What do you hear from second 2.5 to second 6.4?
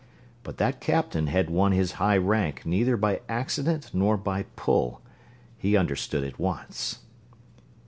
neither by accident nor by "pull" he understood at